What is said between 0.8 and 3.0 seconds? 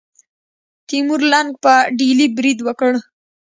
تیمور لنګ په ډیلي برید وکړ.